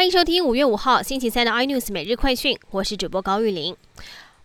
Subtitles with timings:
[0.00, 3.76] 欢迎收听五月五号星期三的 iNews 每日快讯，我是主播高玉玲。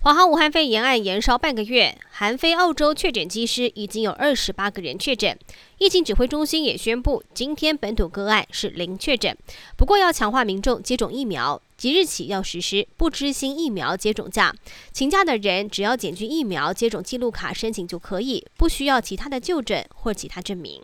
[0.02, 5.40] 华航武汉肺炎案延烧半个月，韩非澳洲确诊机师已经有二十八个人确诊。
[5.78, 9.34] 疫情指挥中心也宣布，今天本土个案是零确诊。
[9.78, 14.54] 不过要强化民众接种疫苗，即日起要实施不知心疫苗接种假。
[14.92, 20.84] 请假的人只要检具疫苗接种记录卡申请就可以，不需要其他的就诊或其他证明。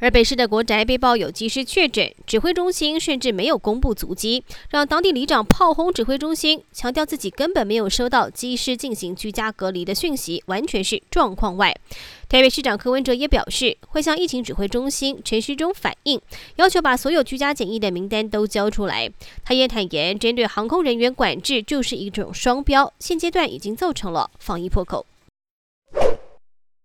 [0.00, 11.76] 而北市的国宅被曝有机师确诊，指挥中心甚至没有公布足迹，让当地里长炮轰指挥中心，强调自己根本没有收到机师进行居家隔离的讯息，完全是状况外。
[12.30, 16.18] 台北市长柯文哲也表示，会向疫情指挥中心陈时中反映，
[16.56, 19.10] 要求把所有居家检疫的名单都交出来。
[19.44, 25.04] 他也坦言，针对航空人员管制就是一种双标，现阶段已经造成了防疫破口。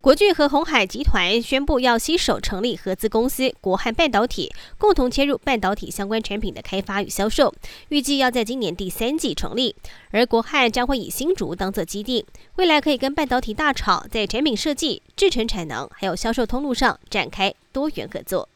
[0.05, 7.51] 国俊和红海集团宣布要携手成立合资公司国汉半导体，共同切入半导体相关产品的开发与销售，
[7.89, 9.75] 预计要在今年第三季成立。
[10.11, 12.23] 而国汉将会以新竹当做基地，
[12.57, 18.47] 未来可以跟半导体大厂在产品设计、制成产能还有销售通路上展开多元合作。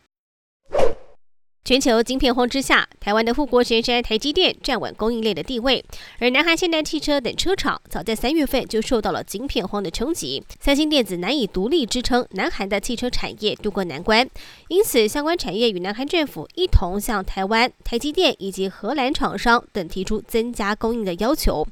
[1.69, 5.85] 全球晶片荒之下，台湾的护国神山台积电站稳供应链的地位，
[6.17, 14.27] 而南韩现代汽车等车厂早在三月份就受到了晶片荒的冲击，三星电子难以独立支撑南韩的汽车产业渡过难关，
[14.69, 21.63] 因此相关产业与南韩政府一同向台湾台积电以及荷兰厂商等提出增加供应的要求，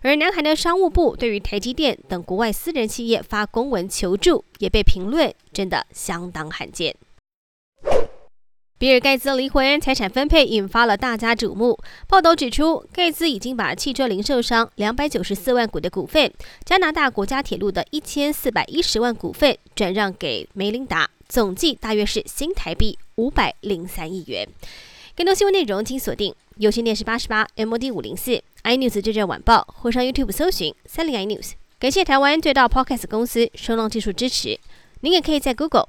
[0.00, 6.96] 而南韩的商务部对于台积电等国外私人企业发公文求助，也被评论真的相当罕见。
[8.82, 11.78] 比尔盖茨离婚，财产分配引发了大家瞩目。
[12.08, 16.32] 报道指出，盖茨已经把汽车零售商两百九十四万股的股份、
[16.64, 24.48] 加拿大国家铁路的一千四百一十万股份转让给梅琳达，总计大约是新台币五百零三亿元。
[25.16, 31.52] 更多新闻内容，请锁定有线电视八十八 MOD 五零四 iNews 这阵晚报，或上 YouTube 搜寻三零 iNews。
[31.78, 34.58] 感谢台湾最大 Podcast 公司声浪技术支持。
[35.02, 35.88] 您也可以在 Google、